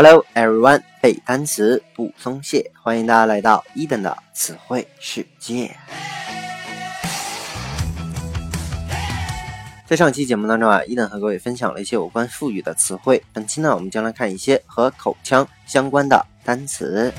[0.00, 5.76] Hello everyone，背单词不松懈，欢迎大家来到伊登的词汇世界。
[9.88, 13.20] 在上期节目当中啊，伊登和各位分享了一些有关术语的词汇。
[13.32, 17.12] 本期呢，我们将来看一些和口腔相关的单词。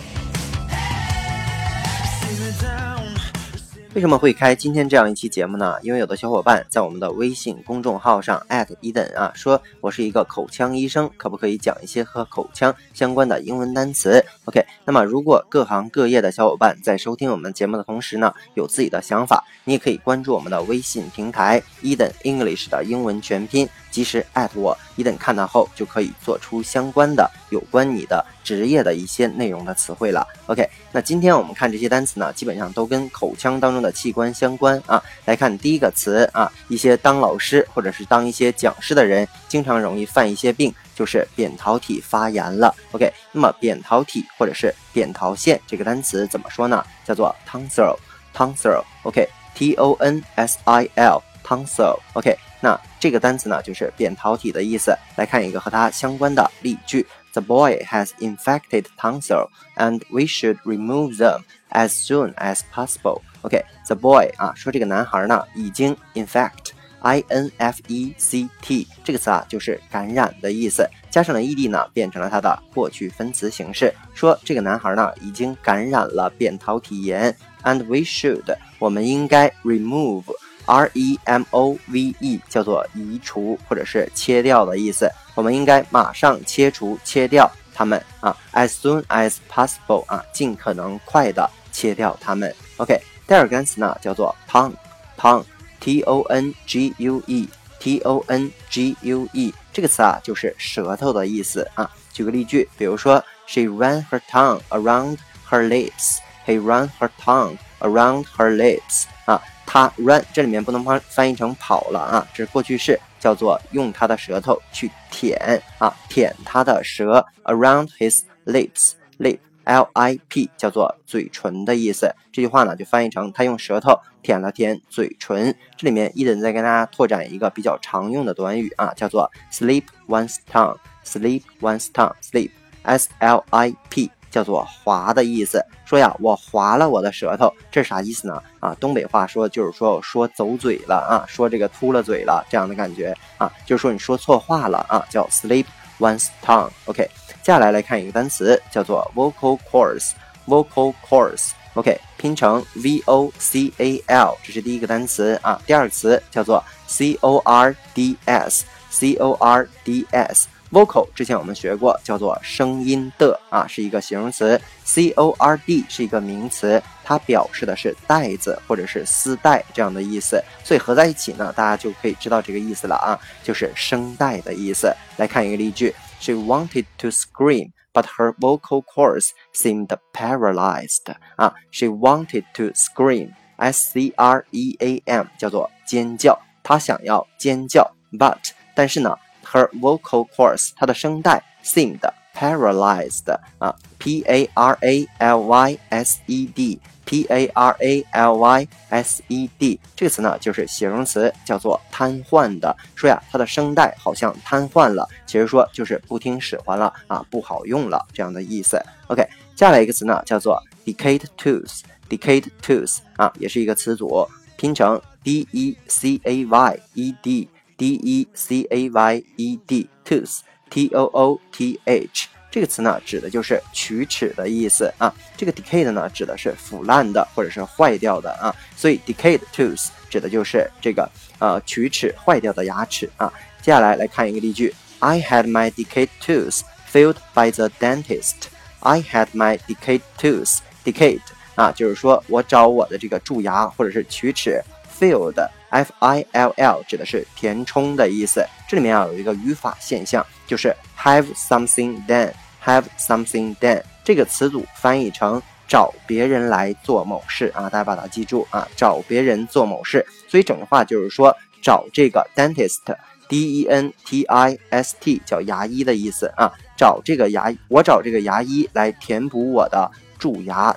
[3.99, 5.75] 为什么会开今天这样一期节目呢？
[5.81, 23.67] 因为有的小伙伴在我们的微信公众号上艾特伊登啊，说我是一个口腔医生，可不可以讲一些和口腔相关的英文单词？OK，那么如果各行各业的小伙伴在收听我们节目的同时呢，有自己的想法，你也可以关注我们的微信平台伊登 English 的英文全拼。
[23.91, 30.27] 及时艾特我，一等看到后就可以做出相关的有关你的职业的一些内容的词汇了。
[30.47, 35.01] OK，那今天我们看这些单词呢，基本上都跟口腔当中的器官相关啊。
[35.25, 42.75] 来看第一个词啊，一些当老师或者是当一些讲师的人，经常容易犯一些病，就是扁桃体发炎了。
[42.91, 46.85] OK，那么扁桃体或者是扁桃腺这个单词怎么说呢？
[47.05, 48.83] 叫做 tonsil，tonsil。
[49.03, 51.97] OK，T O N S I L，tonsil。
[52.13, 52.37] OK。
[52.61, 54.93] 那这个单词呢，就是扁桃体的意思。
[55.15, 59.47] 来看一个和它相关的例句：The boy has infected tonsil,
[59.77, 63.21] and we should remove them as soon as possible.
[63.41, 78.43] OK，the boy 啊，说这个男孩呢已经 infect，I N F E C T 这个词啊就是感染的意思，加上了 ed 呢变成了它的过去分词形式，说这个男孩呢已经感染了扁桃体炎，and we should
[78.77, 80.25] 我们应该 remove。
[80.69, 92.55] R E M O V E 叫做移除或者是切掉的意思，我们应该马上切除、切掉它们啊，as soon as possible 啊，尽可能快的切掉它们。
[92.77, 101.89] OK，第二个单词呢叫做 tongue，tongue，T O N G U E，T O N G U E 这个词啊就是舌头的意思啊。
[102.13, 105.17] 举个例句，比如说，She ran her tongue around
[105.49, 109.41] her lips，He ran her tongue around her lips 啊。
[109.71, 122.11] 他 run 这里面不能翻翻译成跑了啊，这是过去式，叫做用他的舌头去舔啊，舔他的舌，around his lips，lip l i p 叫做嘴唇的意思。
[122.31, 125.55] 这句话呢就翻译成他用舌头舔了舔嘴唇。
[125.77, 130.75] 这里面伊登再跟大家拓展一个比较常用的短语啊，叫做 sleep one's tongue
[131.05, 132.49] sleep one's tongue sleep
[132.81, 134.09] s l i p。
[134.29, 138.41] 叫做划的意思，说呀，我划了我的舌头，这是啥意思呢？
[138.59, 145.65] 啊，东北话说就是说说走嘴了啊，说这个秃了嘴了这样的感觉啊，就是说你说错话了啊，叫 slip
[145.99, 146.69] one's tongue。
[146.85, 147.09] OK，
[147.41, 151.51] 接下来来看一个单词，叫做 vocal cords，vocal cords。
[151.75, 160.47] OK，拼成 v o c a l，这是第一个单词啊，第二个词叫做 c o r d s，c o r d s。
[160.71, 164.59] Vocal 之前我们学过，叫做声音的啊，是一个形容词。
[164.83, 174.93] c o r d 是一个名词，它表示的是带子或者是丝带这样的意思，所以合在一起呢，大家就可以知道这个意思了啊，就是声带的意思。
[175.17, 181.15] 来看一个例句：She wanted to scream, but her vocal cords seemed paralyzed.
[181.35, 189.15] 啊，She wanted to scream，s c r e a m 叫做尖叫，她想要尖叫，but 但是呢。
[189.51, 191.99] Her vocal cords，她的声带 seemed
[192.35, 198.67] paralyzed 啊，p a r a l y s e d，p a r a l y
[198.89, 202.75] s e d 这个词呢就是形容词，叫做瘫痪的。
[202.95, 208.79] 说呀，她的声带好像瘫痪了，其实说就是不听使唤了啊，不好用了这样的意思。
[209.07, 209.23] OK，
[209.55, 217.49] 接下来一个词呢叫做 decayed tooth，decayed tooth 啊，也是一个词组，拼成 d e c a y e d。
[217.79, 225.13] D e c a y e d tooth t o o t h 这个词呢，指的就是龋齿的意思啊。
[225.37, 228.53] 这个 decayed 呢，指的是腐烂的或者是坏掉的啊。
[228.75, 231.09] 所以 decayed tooth 指的就是这个
[231.39, 233.31] 呃龋齿坏掉的牙齿啊。
[233.61, 236.61] 接下来来看一个例句：I had my decayed tooth
[236.91, 238.49] filled by the dentist.
[238.79, 241.21] I had my decayed tooth decayed
[241.55, 244.61] 啊，就是说我找我的这个蛀牙或者是龋齿
[244.99, 245.49] filled。
[245.69, 264.57] F i l l 指的是填充的意思，这里面啊有一个语法现象，就是 have something done，have something done 这个词组翻译成找别人来做某事啊，大家把它记住啊，找别人做某事，所以整句话就是说找这个 dentist，d e n t i
[264.71, 270.75] s t 叫牙医的意思啊，找这个牙，我找这个牙医来填补我的蛀牙。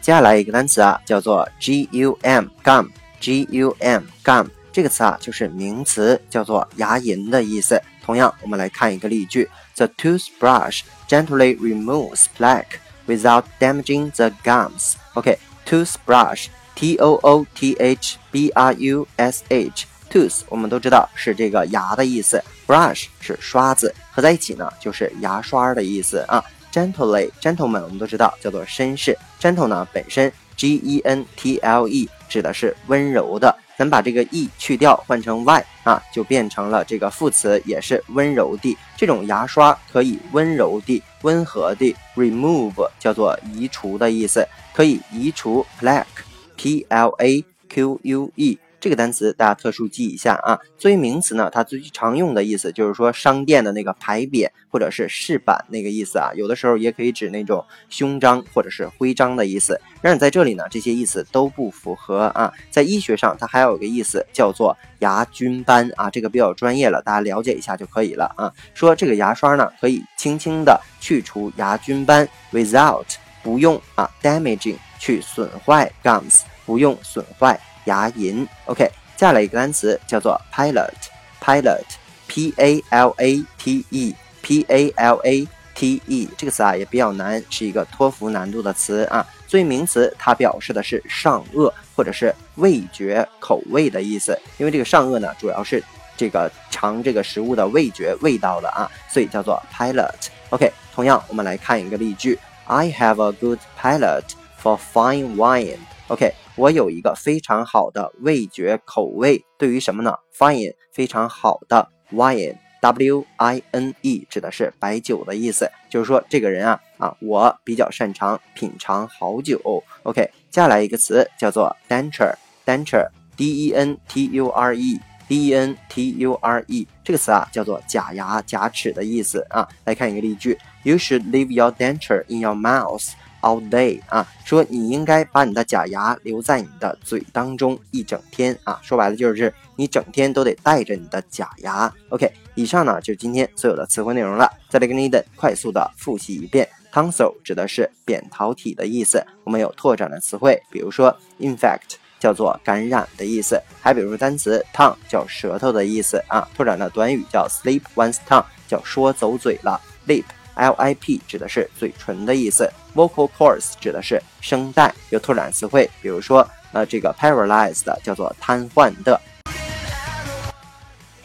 [0.00, 7.80] 接下来一个单词啊，叫做 gum gum，gum gum 这个词啊，就是名词，叫做牙龈的意思。
[8.04, 14.94] 同样，我们来看一个例句：The toothbrush gently removes plaque without damaging the gums.
[15.14, 26.42] OK，toothbrush，T O O T H B R U S H，tooth 我们都知道是这个牙的意思，brush 是刷子，合在一起呢就是牙刷的意思啊。
[26.72, 33.54] Gently，gentleman 我们都知道叫做绅士，gentle 呢本身 G E N T L E 指的是温柔的。
[33.76, 38.76] 咱把这个 e 去掉，换成 y 啊，就变成了这个副词，也是温柔地。
[38.96, 48.58] 这种牙刷可以温柔地、温和地 remove，叫做移除的意思，可以移除 plaque，p l a q u e。
[48.82, 50.58] 这个单词大家特殊记一下啊。
[50.76, 56.32] 作为名词呢，它最常用的意思就是说商店的那个牌匾或者是饰板那个意思啊。
[56.34, 59.80] 有的时候也可以指那种胸章或者是徽章的意思。
[60.02, 62.52] 但是在这里呢，这些意思都不符合啊。
[62.72, 68.52] 在医学上，它还有个意思叫做牙菌斑啊，这个比较专业了，大家了解一下就可以了啊。
[68.74, 73.06] 说这个牙刷呢，可以轻轻的去除牙菌斑，without
[73.44, 77.60] 不用啊，damaging 去损坏 gums 不用损坏。
[77.84, 78.84] 牙龈，OK，
[79.16, 89.26] 接下来一个单词叫做 pilot，pilot，P A L A T E，P A L A T E，这个词啊也比较难，是一个托福难度的词啊。
[89.46, 94.38] 作为名词，它表示的是上颚或者是味觉、口味的意思。
[94.58, 95.82] 因为这个上颚呢，主要是
[96.16, 100.28] 这个尝这个食物的味觉、味道的啊，所以叫做 pilot。
[100.50, 104.30] OK，同样我们来看一个例句：I have a good palate
[104.62, 105.78] for fine wine。
[106.08, 106.32] OK。
[106.54, 119.82] 我有一个非常好的味觉口味，对于什么呢？Fine，非常好的 wine，W I N E 指的是白酒的意思，就是说这个人啊啊，我比较擅长品尝好酒。
[120.02, 129.66] OK，接下来一个词叫做 denture，denture，D E N T U R E，D E N T U R E 这个词啊叫做假牙、假齿的意思啊。
[129.84, 133.12] 来看一个例句：You should leave your denture in your mouth。
[133.42, 141.92] All day 啊，说你应该把你的假牙留在你的嘴当中一整天啊，说白了就是你整天都得带着你的假牙。
[142.08, 146.68] OK，以上呢就是今天所有的词汇内容了，再来跟你的快速的复习一遍。
[146.92, 160.24] Tonsil 指的是扁桃体的意思，我们有拓展的词汇，比如说 infect 叫做感染的意思，还比如说单词 tongue 叫舌头的意思啊，拓展的短语叫 slip one's tongue 叫说走嘴了，lip。
[160.56, 169.20] Lip 指的是嘴唇的意思，vocal cords 指的是声带，有拓展词汇，比如说呃这个 paralyzed 叫做瘫痪的，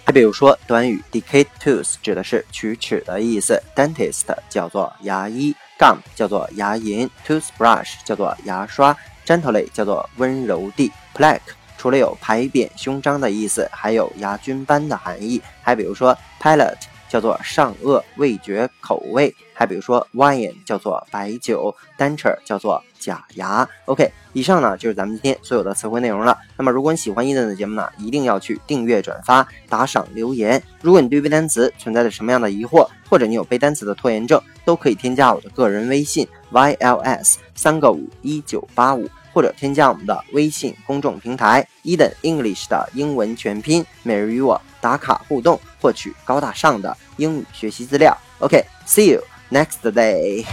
[0.05, 8.95] 还比如说短语 decayed tooth 指的是龋齿的意思，dentist 叫做牙医，gum 叫做牙龈，toothbrush 叫做牙刷
[9.25, 11.41] ，gently 叫做温柔地，plaque
[11.77, 16.75] 除了有牌匾、胸章的意思，还有牙菌斑的含义，还比如说 palate。
[17.09, 23.67] 叫做上颚味觉口味，还比如说 wine 叫做白酒，denture 叫做假牙。
[23.85, 26.37] OK，以上呢就是咱们今天所有的词汇内容了。
[26.57, 30.61] 那么如果你喜欢伊顿的节目呢，一定要去订阅、转发、打赏、留言。
[30.81, 39.09] 如果你对背单词存在着什么样的疑惑，或者你有背单词的拖延症，都可以添加我的个人微信 yls 三个五一九八五。
[39.33, 48.15] 或者添加我们的微信公众平台 Eden English 的英文全拼，每日与我打卡互动，获取高大上的英语学习资料。
[48.39, 50.45] OK，see you next day。